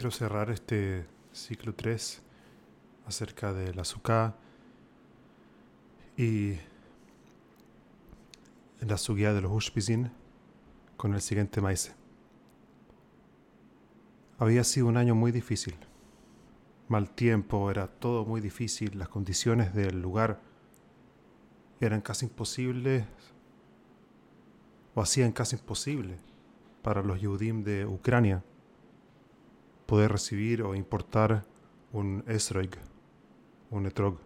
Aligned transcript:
quiero 0.00 0.12
cerrar 0.12 0.48
este 0.48 1.04
ciclo 1.30 1.74
3 1.74 2.22
acerca 3.04 3.52
de 3.52 3.74
la 3.74 3.84
Sukkah 3.84 4.34
y 6.16 6.54
la 8.80 8.96
suguía 8.96 9.34
de 9.34 9.42
los 9.42 9.52
Ushpizin 9.52 10.10
con 10.96 11.12
el 11.12 11.20
siguiente 11.20 11.60
maíz. 11.60 11.94
Había 14.38 14.64
sido 14.64 14.86
un 14.86 14.96
año 14.96 15.14
muy 15.14 15.32
difícil. 15.32 15.76
Mal 16.88 17.10
tiempo, 17.10 17.70
era 17.70 17.86
todo 17.86 18.24
muy 18.24 18.40
difícil, 18.40 18.98
las 18.98 19.10
condiciones 19.10 19.74
del 19.74 20.00
lugar 20.00 20.40
eran 21.78 22.00
casi 22.00 22.24
imposibles 22.24 23.04
o 24.94 25.02
hacían 25.02 25.32
casi 25.32 25.56
imposible 25.56 26.16
para 26.80 27.02
los 27.02 27.20
Yehudim 27.20 27.64
de 27.64 27.84
Ucrania 27.84 28.42
poder 29.90 30.12
recibir 30.12 30.62
o 30.62 30.76
importar 30.76 31.42
un 31.92 32.22
esroig, 32.28 32.70
un 33.72 33.86
etrog, 33.86 34.18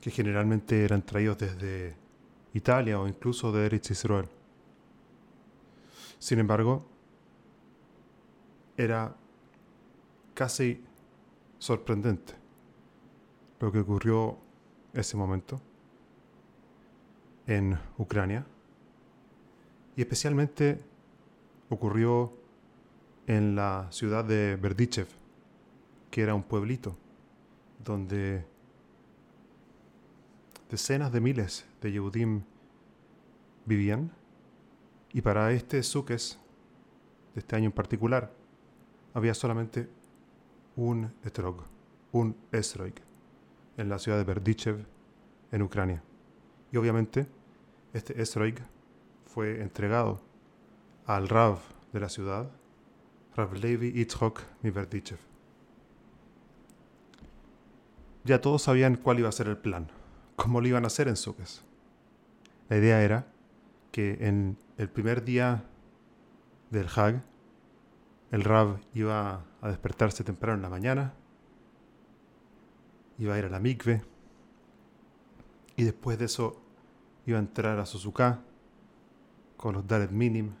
que 0.00 0.10
generalmente 0.10 0.82
eran 0.82 1.02
traídos 1.02 1.36
desde 1.36 1.94
Italia 2.54 2.98
o 2.98 3.06
incluso 3.06 3.52
de 3.52 3.66
Eretz 3.66 3.90
Israel. 3.90 4.26
Sin 6.18 6.38
embargo, 6.38 6.86
era 8.74 9.14
casi 10.32 10.82
sorprendente 11.58 12.32
lo 13.60 13.70
que 13.70 13.80
ocurrió 13.80 14.38
ese 14.94 15.14
momento 15.14 15.60
en 17.46 17.78
Ucrania 17.98 18.46
y 19.94 20.00
especialmente 20.00 20.78
ocurrió 21.68 22.32
en 23.28 23.54
la 23.54 23.86
ciudad 23.90 24.24
de 24.24 24.56
Berdichev, 24.56 25.06
que 26.10 26.22
era 26.22 26.34
un 26.34 26.42
pueblito 26.42 26.96
donde 27.84 28.46
decenas 30.70 31.12
de 31.12 31.20
miles 31.20 31.66
de 31.82 31.92
Yehudim 31.92 32.42
vivían 33.66 34.10
y 35.12 35.20
para 35.20 35.52
este 35.52 35.82
Sukkes 35.82 36.38
de 37.34 37.40
este 37.40 37.54
año 37.54 37.66
en 37.66 37.72
particular 37.72 38.32
había 39.12 39.34
solamente 39.34 39.90
un 40.74 41.12
etrog, 41.22 41.64
un 42.12 42.34
esroig, 42.50 42.94
en 43.76 43.90
la 43.90 43.98
ciudad 43.98 44.16
de 44.16 44.24
Berdichev, 44.24 44.86
en 45.52 45.62
Ucrania. 45.62 46.02
Y 46.72 46.78
obviamente 46.78 47.26
este 47.92 48.22
esroig 48.22 48.56
fue 49.26 49.60
entregado 49.60 50.22
al 51.04 51.28
Rav 51.28 51.58
de 51.92 52.00
la 52.00 52.08
ciudad, 52.08 52.50
Rav 53.36 53.54
Levi 53.54 54.00
Itzhok 54.00 54.42
Miverdichev. 54.62 55.18
Ya 58.24 58.40
todos 58.40 58.62
sabían 58.62 58.96
cuál 58.96 59.20
iba 59.20 59.28
a 59.28 59.32
ser 59.32 59.48
el 59.48 59.56
plan, 59.56 59.90
cómo 60.36 60.60
lo 60.60 60.68
iban 60.68 60.84
a 60.84 60.88
hacer 60.88 61.08
en 61.08 61.16
Sukkot. 61.16 61.62
La 62.68 62.76
idea 62.76 63.02
era 63.02 63.26
que 63.90 64.18
en 64.20 64.58
el 64.76 64.90
primer 64.90 65.24
día 65.24 65.64
del 66.70 66.88
Hag, 66.94 67.22
el 68.30 68.44
Rav 68.44 68.80
iba 68.92 69.44
a 69.62 69.68
despertarse 69.68 70.24
temprano 70.24 70.56
en 70.56 70.62
la 70.62 70.68
mañana, 70.68 71.14
iba 73.18 73.34
a 73.34 73.38
ir 73.38 73.46
a 73.46 73.48
la 73.48 73.60
mikve, 73.60 74.02
y 75.76 75.84
después 75.84 76.18
de 76.18 76.26
eso 76.26 76.60
iba 77.24 77.38
a 77.38 77.40
entrar 77.40 77.78
a 77.78 77.86
Suzuka 77.86 78.40
con 79.56 79.74
los 79.74 79.86
Dalet 79.86 80.10
Minim 80.10 80.52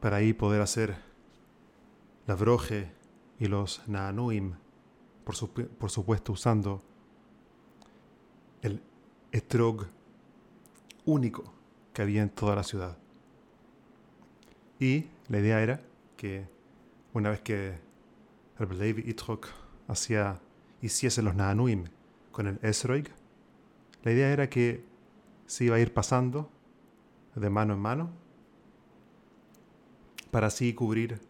para 0.00 0.16
ahí 0.16 0.32
poder 0.32 0.62
hacer 0.62 0.96
la 2.26 2.34
broje 2.34 2.90
y 3.38 3.46
los 3.46 3.86
Naanuim, 3.88 4.54
por, 5.24 5.90
supuesto 5.90 6.32
usando 6.32 6.82
el 8.60 8.80
etrog 9.32 9.86
único 11.04 11.52
que 11.92 12.02
había 12.02 12.22
en 12.22 12.30
toda 12.30 12.54
la 12.54 12.62
ciudad. 12.62 12.96
Y 14.78 15.06
la 15.28 15.38
idea 15.38 15.62
era 15.62 15.80
que 16.16 16.46
una 17.12 17.30
vez 17.30 17.40
que 17.40 17.78
el 18.58 18.78
Levi 18.78 19.02
Itrok 19.08 19.48
hacía, 19.88 20.40
hiciese 20.80 21.22
los 21.22 21.34
Naanuim 21.34 21.84
con 22.30 22.46
el 22.46 22.58
Esroig, 22.62 23.10
la 24.02 24.12
idea 24.12 24.32
era 24.32 24.48
que 24.48 24.84
se 25.46 25.64
iba 25.64 25.76
a 25.76 25.80
ir 25.80 25.92
pasando 25.92 26.48
de 27.34 27.50
mano 27.50 27.74
en 27.74 27.80
mano 27.80 28.10
para 30.30 30.46
así 30.46 30.72
cubrir 30.74 31.20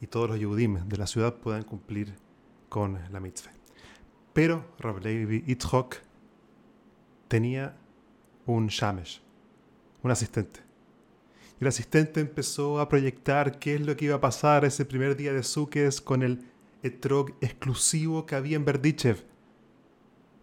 y 0.00 0.06
todos 0.06 0.30
los 0.30 0.38
Yehudim 0.38 0.88
de 0.88 0.96
la 0.96 1.06
ciudad 1.06 1.34
puedan 1.34 1.62
cumplir 1.64 2.14
con 2.68 2.98
la 3.10 3.20
mitzvah. 3.20 3.52
Pero 4.32 4.64
Rab 4.78 5.00
Levi 5.00 5.44
Itzhok 5.46 5.96
tenía 7.26 7.76
un 8.46 8.68
shamesh, 8.68 9.20
un 10.02 10.10
asistente. 10.10 10.60
Y 11.60 11.64
el 11.64 11.68
asistente 11.68 12.20
empezó 12.20 12.78
a 12.80 12.88
proyectar 12.88 13.58
qué 13.58 13.74
es 13.74 13.80
lo 13.80 13.96
que 13.96 14.06
iba 14.06 14.16
a 14.16 14.20
pasar 14.20 14.64
ese 14.64 14.84
primer 14.84 15.16
día 15.16 15.32
de 15.32 15.42
Sukkot 15.42 16.02
con 16.04 16.22
el 16.22 16.44
etrog 16.82 17.32
exclusivo 17.40 18.26
que 18.26 18.36
había 18.36 18.56
en 18.56 18.64
Berdichev. 18.64 19.24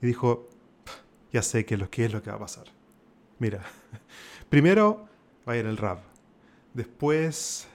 Y 0.01 0.07
dijo, 0.07 0.49
ya 1.31 1.41
sé 1.41 1.65
qué 1.65 1.75
es 1.75 2.11
lo 2.11 2.21
que 2.21 2.29
va 2.29 2.35
a 2.35 2.39
pasar. 2.39 2.65
Mira, 3.39 3.63
primero 4.49 5.07
va 5.47 5.53
a 5.53 5.57
ir 5.57 5.65
el 5.65 5.77
Rab. 5.77 5.99
Después 6.73 7.67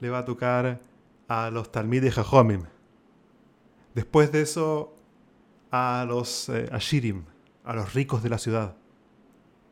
le 0.00 0.10
va 0.10 0.18
a 0.18 0.24
tocar 0.24 0.80
a 1.28 1.50
los 1.50 1.72
Talmid 1.72 2.04
de. 2.04 2.66
Después 3.94 4.32
de 4.32 4.42
eso, 4.42 4.94
a 5.70 6.04
los 6.06 6.48
eh, 6.48 6.68
Ashirim, 6.72 7.24
a 7.64 7.74
los 7.74 7.94
ricos 7.94 8.22
de 8.22 8.28
la 8.28 8.38
ciudad. 8.38 8.76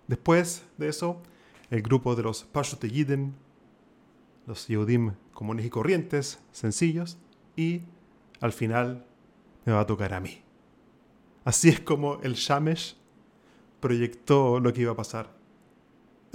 Después 0.07 0.65
de 0.79 0.89
eso, 0.89 1.23
el 1.71 1.83
grupo 1.83 2.15
de 2.15 2.23
los 2.23 2.45
Pashut 2.45 2.85
Yiden, 2.85 3.35
los 4.47 4.67
Yehudim 4.69 5.13
comunes 5.33 5.67
y 5.67 5.71
corrientes, 5.71 6.41
sencillos, 6.53 7.19
y 7.57 7.83
al 8.41 8.53
final 8.53 9.07
me 9.65 9.73
va 9.73 9.81
a 9.81 9.87
tocar 9.87 10.15
a 10.15 10.21
mí. 10.21 10.43
Así 11.45 11.69
es 11.69 11.81
como 11.81 12.21
el 12.23 12.35
Shamesh 12.35 12.97
proyectó 13.81 14.61
lo 14.61 14.73
que 14.73 14.83
iba 14.83 14.93
a 14.93 14.97
pasar. 14.97 15.31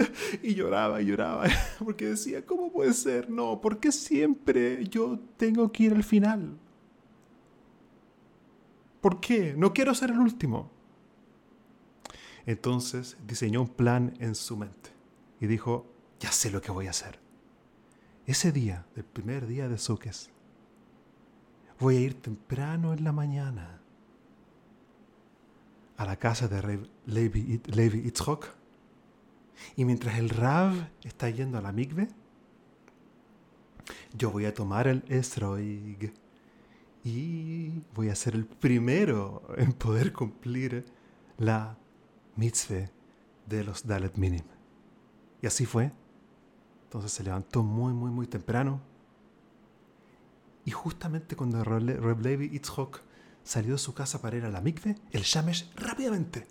y 0.42 0.54
lloraba 0.54 1.00
y 1.02 1.06
lloraba, 1.06 1.46
porque 1.78 2.06
decía, 2.06 2.44
¿cómo 2.44 2.72
puede 2.72 2.92
ser? 2.92 3.30
No, 3.30 3.60
¿por 3.60 3.78
qué 3.78 3.92
siempre 3.92 4.86
yo 4.88 5.18
tengo 5.36 5.70
que 5.72 5.84
ir 5.84 5.94
al 5.94 6.04
final? 6.04 6.58
¿Por 9.00 9.20
qué? 9.20 9.54
No 9.56 9.72
quiero 9.72 9.94
ser 9.94 10.10
el 10.10 10.18
último. 10.18 10.70
Entonces 12.46 13.16
diseñó 13.26 13.62
un 13.62 13.68
plan 13.68 14.14
en 14.18 14.34
su 14.34 14.56
mente 14.56 14.90
y 15.40 15.46
dijo, 15.46 15.86
ya 16.18 16.32
sé 16.32 16.50
lo 16.50 16.60
que 16.60 16.70
voy 16.70 16.86
a 16.86 16.90
hacer. 16.90 17.18
Ese 18.26 18.52
día, 18.52 18.86
el 18.96 19.04
primer 19.04 19.46
día 19.46 19.68
de 19.68 19.78
Sukkot, 19.78 20.30
voy 21.78 21.96
a 21.96 22.00
ir 22.00 22.14
temprano 22.20 22.92
en 22.92 23.04
la 23.04 23.12
mañana 23.12 23.80
a 25.96 26.04
la 26.04 26.16
casa 26.16 26.48
de 26.48 26.86
Levi, 27.06 27.60
Levi 27.66 28.06
Itzhok 28.06 28.59
y 29.76 29.84
mientras 29.84 30.18
el 30.18 30.30
Rav 30.30 30.74
está 31.02 31.30
yendo 31.30 31.58
a 31.58 31.62
la 31.62 31.72
migbe, 31.72 32.08
yo 34.14 34.30
voy 34.30 34.44
a 34.44 34.54
tomar 34.54 34.88
el 34.88 35.04
esroig 35.08 36.12
y 37.04 37.82
voy 37.94 38.08
a 38.08 38.14
ser 38.14 38.34
el 38.34 38.46
primero 38.46 39.42
en 39.56 39.72
poder 39.72 40.12
cumplir 40.12 40.84
la 41.38 41.76
mitzvah 42.36 42.90
de 43.46 43.64
los 43.64 43.86
Dalet 43.86 44.16
Minim. 44.16 44.44
Y 45.42 45.46
así 45.46 45.64
fue. 45.64 45.92
Entonces 46.84 47.12
se 47.12 47.22
levantó 47.22 47.62
muy, 47.62 47.92
muy, 47.92 48.10
muy 48.10 48.26
temprano. 48.26 48.80
Y 50.64 50.72
justamente 50.72 51.36
cuando 51.36 51.64
Reb 51.64 52.20
Levi 52.20 52.46
Itzhok 52.52 53.00
salió 53.42 53.72
de 53.72 53.78
su 53.78 53.94
casa 53.94 54.20
para 54.20 54.36
ir 54.36 54.44
a 54.44 54.50
la 54.50 54.60
mikve, 54.60 54.96
el 55.12 55.22
Shamesh 55.22 55.72
rápidamente, 55.74 56.46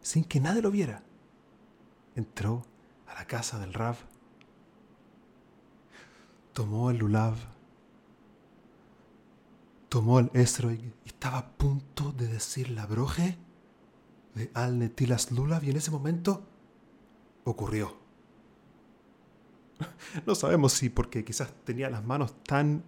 sin 0.00 0.24
que 0.24 0.38
nadie 0.38 0.62
lo 0.62 0.70
viera, 0.70 1.02
entró 2.20 2.62
a 3.06 3.14
la 3.14 3.26
casa 3.26 3.58
del 3.58 3.72
Rav, 3.72 3.96
tomó 6.52 6.90
el 6.90 6.98
lulav, 6.98 7.36
tomó 9.88 10.20
el 10.20 10.30
esroig 10.34 10.80
y 11.04 11.08
estaba 11.08 11.38
a 11.38 11.48
punto 11.52 12.12
de 12.12 12.28
decir 12.28 12.70
la 12.70 12.86
broje 12.86 13.36
de 14.34 14.50
Al 14.54 14.78
Netilas 14.78 15.32
Lulav 15.32 15.64
y 15.64 15.70
en 15.70 15.76
ese 15.76 15.90
momento 15.90 16.46
ocurrió. 17.44 17.98
No 20.26 20.34
sabemos 20.34 20.72
si 20.74 20.90
porque 20.90 21.24
quizás 21.24 21.52
tenía 21.64 21.88
las 21.90 22.04
manos 22.04 22.34
tan 22.44 22.84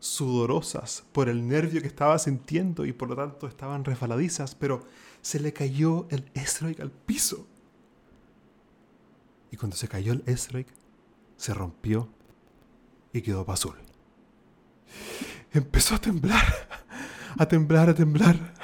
sudorosas 0.00 1.04
por 1.12 1.28
el 1.28 1.46
nervio 1.46 1.80
que 1.80 1.86
estaba 1.86 2.18
sintiendo 2.18 2.84
y 2.84 2.92
por 2.92 3.08
lo 3.08 3.14
tanto 3.14 3.46
estaban 3.46 3.84
resbaladizas, 3.84 4.56
pero 4.56 4.84
se 5.20 5.38
le 5.38 5.52
cayó 5.52 6.08
el 6.10 6.28
esroig 6.34 6.80
al 6.82 6.90
piso. 6.90 7.46
Y 9.52 9.56
cuando 9.56 9.76
se 9.76 9.86
cayó 9.86 10.14
el 10.14 10.24
esroig, 10.26 10.66
se 11.36 11.54
rompió 11.54 12.08
y 13.12 13.20
quedó 13.20 13.48
azul. 13.50 13.76
empezó 15.52 15.94
a 15.94 16.00
temblar, 16.00 16.44
a 17.38 17.46
temblar, 17.46 17.90
a 17.90 17.94
temblar. 17.94 18.54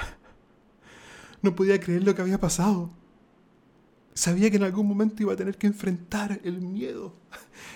No 1.41 1.55
podía 1.55 1.79
creer 1.79 2.03
lo 2.03 2.15
que 2.15 2.21
había 2.21 2.39
pasado. 2.39 2.89
Sabía 4.13 4.49
que 4.49 4.57
en 4.57 4.63
algún 4.63 4.87
momento 4.87 5.23
iba 5.23 5.33
a 5.33 5.37
tener 5.37 5.57
que 5.57 5.67
enfrentar 5.67 6.41
el 6.43 6.59
miedo, 6.61 7.15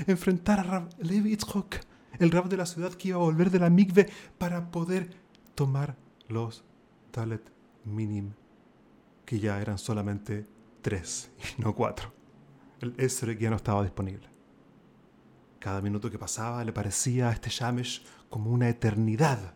enfrentar 0.07 0.59
a 0.59 0.63
Rab 0.63 0.89
Levi 0.99 1.33
Itzhok, 1.33 1.75
el 2.19 2.31
rab 2.31 2.49
de 2.49 2.57
la 2.57 2.65
ciudad 2.65 2.93
que 2.93 3.09
iba 3.09 3.17
a 3.17 3.21
volver 3.21 3.51
de 3.51 3.59
la 3.59 3.69
mikve 3.69 4.09
para 4.37 4.71
poder 4.71 5.15
tomar 5.55 5.95
los 6.27 6.63
talet 7.11 7.43
minim, 7.85 8.33
que 9.25 9.39
ya 9.39 9.61
eran 9.61 9.77
solamente 9.77 10.45
tres 10.81 11.31
y 11.57 11.61
no 11.61 11.75
cuatro. 11.75 12.22
El 12.83 12.95
Esre 12.97 13.37
ya 13.37 13.49
no 13.49 13.55
estaba 13.55 13.81
disponible. 13.81 14.27
Cada 15.57 15.79
minuto 15.79 16.11
que 16.11 16.19
pasaba 16.19 16.65
le 16.65 16.73
parecía 16.73 17.29
a 17.29 17.31
este 17.31 17.49
Shamesh 17.49 18.03
como 18.29 18.51
una 18.51 18.67
eternidad. 18.67 19.53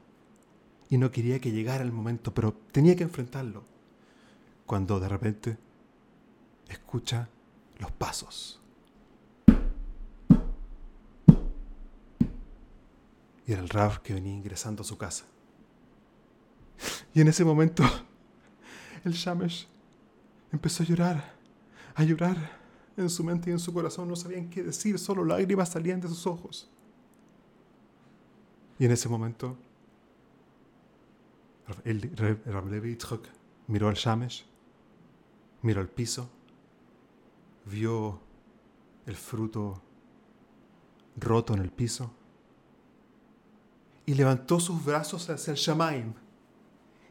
Y 0.90 0.98
no 0.98 1.12
quería 1.12 1.42
que 1.42 1.52
llegara 1.52 1.84
el 1.84 1.92
momento, 1.92 2.34
pero 2.34 2.54
tenía 2.72 2.96
que 2.96 3.04
enfrentarlo. 3.04 3.66
Cuando 4.66 5.02
de 5.02 5.10
repente 5.10 5.58
escucha 6.70 7.28
los 7.80 7.92
pasos. 7.92 8.62
Y 13.46 13.52
era 13.52 13.62
el 13.62 13.68
Rav 13.68 14.02
que 14.04 14.14
venía 14.14 14.34
ingresando 14.34 14.84
a 14.84 14.86
su 14.86 14.98
casa. 14.98 15.26
Y 17.14 17.20
en 17.20 17.28
ese 17.28 17.44
momento, 17.44 17.84
el 19.04 19.12
Shamesh 19.12 19.68
empezó 20.54 20.84
a 20.84 20.86
llorar, 20.86 21.34
a 21.94 22.04
llorar 22.06 22.57
en 22.98 23.10
su 23.10 23.24
mente 23.24 23.50
y 23.50 23.54
en 23.54 23.60
su 23.60 23.74
corazón. 23.74 24.08
No 24.08 24.16
sabían 24.16 24.50
qué 24.50 24.64
decir, 24.64 25.00
solo 25.00 25.24
lágrimas 25.24 25.70
salían 25.70 26.02
de 26.02 26.08
sus 26.08 26.26
ojos. 26.28 26.70
Y 28.80 28.86
en 28.86 28.92
ese 28.92 29.08
momento, 29.08 29.58
el 31.84 32.02
Rav 32.46 32.68
Levi 32.68 32.98
miró 33.68 33.88
al 33.88 33.96
Shamesh, 33.96 34.46
miró 35.62 35.82
al 35.82 35.90
piso, 35.90 36.30
vio 37.66 38.20
el 39.06 39.16
fruto 39.16 39.82
roto 41.18 41.54
en 41.54 41.62
el 41.62 41.72
piso 41.72 42.12
y 44.06 44.14
levantó 44.14 44.60
sus 44.60 44.84
brazos 44.86 45.30
hacia 45.30 45.52
el 45.52 45.58
Shamaim 45.58 46.14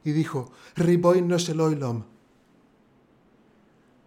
y 0.04 0.12
dijo, 0.12 0.50
Riboy 0.76 1.20
no 1.20 1.36
Sheloilom, 1.36 2.04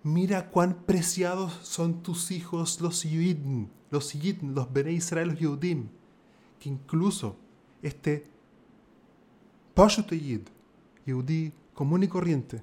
mira 0.03 0.49
cuán 0.49 0.83
preciados 0.85 1.53
son 1.63 2.01
tus 2.03 2.31
hijos 2.31 2.81
los 2.81 3.03
Yidin, 3.03 3.69
los 3.91 4.13
Yidin, 4.13 4.55
los 4.55 4.71
Bene 4.71 4.91
Israel, 4.93 5.29
los 5.29 5.39
Yehudim, 5.39 5.89
que 6.59 6.69
incluso 6.69 7.37
este 7.81 8.25
Pashut 9.73 10.11
Yid, 10.11 10.41
Yehudi 11.05 11.53
común 11.73 12.03
y 12.03 12.07
corriente, 12.07 12.61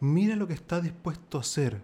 mira 0.00 0.36
lo 0.36 0.46
que 0.46 0.54
está 0.54 0.80
dispuesto 0.80 1.38
a 1.38 1.42
hacer, 1.42 1.82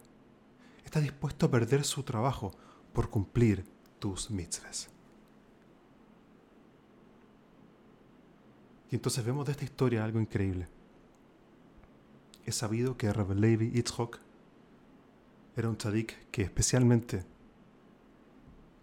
está 0.85 1.01
dispuesto 1.01 1.47
a 1.47 1.51
perder 1.51 1.85
su 1.85 2.03
trabajo 2.03 2.53
por 2.93 3.11
cumplir 3.11 3.65
tus 3.99 4.31
mitzvahs. 4.31 4.89
Y 8.91 8.97
entonces 8.97 9.25
vemos 9.25 9.47
de 9.47 9.53
esta 9.53 9.65
historia 9.65 10.05
algo 10.05 10.21
increíble. 10.21 10.67
Es 12.45 12.57
sabido 12.57 12.97
que 12.97 13.13
Rabbi 13.13 13.35
Levi 13.35 13.71
Yitzhok 13.71 14.19
era 15.57 15.69
un 15.69 15.77
tzadik 15.77 16.31
que 16.31 16.43
especialmente 16.43 17.25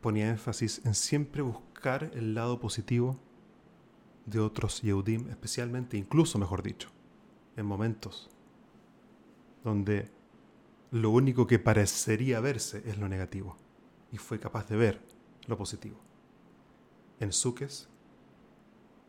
ponía 0.02 0.30
énfasis 0.30 0.86
en 0.86 0.94
siempre 0.94 1.42
buscar 1.42 2.12
el 2.14 2.34
lado 2.34 2.60
positivo 2.60 3.20
de 4.26 4.40
otros 4.40 4.82
Yehudim, 4.82 5.30
especialmente, 5.30 5.98
incluso 5.98 6.38
mejor 6.38 6.62
dicho, 6.62 6.90
en 7.56 7.66
momentos 7.66 8.30
donde 9.64 10.12
lo 10.92 11.10
único 11.10 11.48
que 11.48 11.60
parecería 11.60 12.40
verse 12.40 12.84
es 12.86 12.98
lo 12.98 13.10
negativo, 13.10 13.58
y 14.12 14.18
fue 14.18 14.40
capaz 14.40 14.68
de 14.68 14.78
ver 14.78 15.02
lo 15.48 15.58
positivo. 15.58 15.98
En 17.20 17.34
Suques 17.34 17.90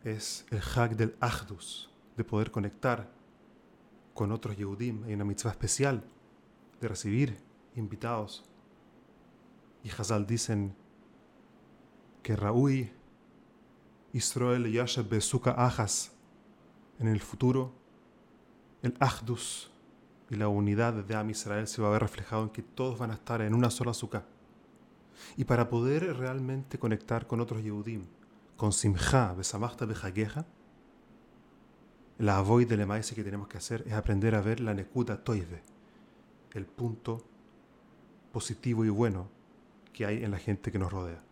es 0.05 0.47
el 0.51 0.61
hag 0.75 0.97
del 0.97 1.17
Ahdus, 1.21 1.91
de 2.17 2.25
poder 2.25 2.51
conectar 2.51 3.18
con 4.19 4.33
otros 4.33 4.57
Yehudim. 4.57 5.05
Hay 5.05 5.15
una 5.15 5.25
mitzvah 5.25 5.53
especial 5.53 6.03
de 6.81 6.89
recibir 6.89 7.39
invitados. 7.77 8.43
Y 9.85 9.91
Hazal 9.91 10.27
dicen 10.27 10.75
que 12.25 12.35
Raúl 12.35 12.91
Israel 14.13 14.73
Yashem 14.73 15.09
Besuka 15.09 15.53
Ajas 15.53 16.11
en 16.99 17.07
el 17.07 17.21
futuro, 17.21 17.73
el 18.83 18.97
Ahdus 18.99 19.71
y 20.31 20.35
la 20.35 20.49
unidad 20.49 20.95
de 20.95 21.15
Am 21.15 21.31
Israel 21.31 21.69
se 21.69 21.81
va 21.81 21.87
a 21.87 21.93
ver 21.93 22.03
reflejado 22.03 22.43
en 22.43 22.49
que 22.49 22.63
todos 22.63 22.99
van 22.99 23.13
a 23.13 23.15
estar 23.15 23.41
en 23.41 23.55
una 23.55 23.71
sola 23.71 23.93
azúcar. 23.93 24.27
Y 25.37 25.45
para 25.45 25.69
poder 25.69 26.17
realmente 26.17 26.77
conectar 26.77 27.29
con 27.29 27.41
otros 27.41 27.63
Yehudim, 27.63 28.05
con 28.57 28.73
Simcha, 28.73 29.33
Besamachta, 29.35 29.87
Bejageja, 29.87 30.45
la 32.19 32.39
avoid 32.39 32.69
de 32.69 32.85
maíz 32.85 33.13
que 33.13 33.23
tenemos 33.23 33.49
que 33.49 33.59
hacer 33.59 33.85
es 33.87 33.93
aprender 33.93 34.35
a 34.35 34.41
ver 34.41 34.61
la 34.61 34.75
Nekuta 34.75 35.23
Toive, 35.23 35.63
el 36.53 36.67
punto 36.67 37.25
positivo 38.33 38.85
y 38.85 38.89
bueno 38.89 39.29
que 39.93 40.05
hay 40.05 40.25
en 40.25 40.33
la 40.33 40.39
gente 40.39 40.73
que 40.73 40.79
nos 40.79 40.93
rodea. 40.93 41.23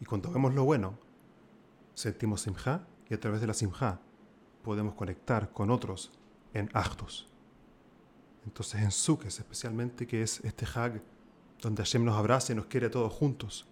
Y 0.00 0.04
cuando 0.04 0.30
vemos 0.30 0.54
lo 0.54 0.64
bueno, 0.64 0.98
sentimos 1.94 2.42
Simcha 2.42 2.86
y 3.08 3.14
a 3.14 3.20
través 3.20 3.40
de 3.40 3.46
la 3.46 3.54
Simcha 3.54 4.00
podemos 4.62 4.94
conectar 4.94 5.52
con 5.52 5.70
otros 5.70 6.10
en 6.52 6.68
Actos. 6.72 7.28
Entonces 8.44 8.82
en 8.82 8.90
Sukkot 8.90 9.26
especialmente, 9.26 10.06
que 10.06 10.22
es 10.22 10.40
este 10.44 10.66
Hag 10.66 11.00
donde 11.60 11.82
Hashem 11.82 12.04
nos 12.04 12.16
abraza 12.16 12.52
y 12.52 12.56
nos 12.56 12.66
quiere 12.66 12.86
a 12.86 12.90
todos 12.90 13.12
juntos. 13.12 13.66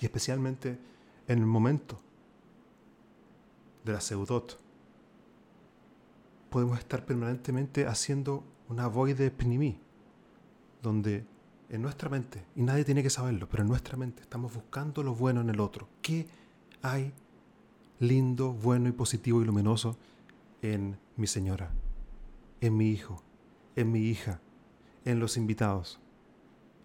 Y 0.00 0.04
especialmente 0.04 0.78
en 1.26 1.38
el 1.38 1.46
momento 1.46 2.00
de 3.84 3.92
la 3.92 4.00
seudot, 4.00 4.58
podemos 6.50 6.78
estar 6.78 7.04
permanentemente 7.04 7.86
haciendo 7.86 8.44
una 8.68 8.86
void 8.86 9.16
de 9.16 9.30
pnimi, 9.30 9.78
donde 10.82 11.24
en 11.70 11.80
nuestra 11.80 12.10
mente, 12.10 12.44
y 12.54 12.62
nadie 12.62 12.84
tiene 12.84 13.02
que 13.02 13.10
saberlo, 13.10 13.48
pero 13.48 13.62
en 13.62 13.68
nuestra 13.68 13.96
mente 13.96 14.22
estamos 14.22 14.52
buscando 14.52 15.02
lo 15.02 15.14
bueno 15.14 15.40
en 15.40 15.48
el 15.48 15.60
otro. 15.60 15.88
¿Qué 16.02 16.28
hay 16.82 17.12
lindo, 17.98 18.52
bueno 18.52 18.88
y 18.88 18.92
positivo 18.92 19.40
y 19.40 19.46
luminoso 19.46 19.96
en 20.60 20.98
mi 21.16 21.26
señora, 21.26 21.70
en 22.60 22.76
mi 22.76 22.90
hijo, 22.90 23.22
en 23.74 23.90
mi 23.90 24.00
hija, 24.00 24.40
en 25.06 25.18
los 25.18 25.38
invitados? 25.38 25.98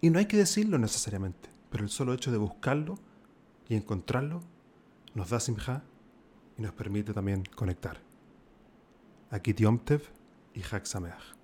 Y 0.00 0.08
no 0.08 0.18
hay 0.18 0.26
que 0.26 0.38
decirlo 0.38 0.78
necesariamente, 0.78 1.50
pero 1.70 1.84
el 1.84 1.90
solo 1.90 2.14
hecho 2.14 2.32
de 2.32 2.38
buscarlo 2.38 2.94
y 3.68 3.74
encontrarlo 3.74 4.40
nos 5.14 5.28
da 5.28 5.40
simja 5.40 5.82
y 6.58 6.62
nos 6.62 6.72
permite 6.72 7.14
también 7.14 7.44
conectar. 7.54 8.00
Aquí 9.30 9.54
Tiomtev 9.54 10.02
y 10.54 10.62
Hak 10.62 10.86
Sameach. 10.86 11.37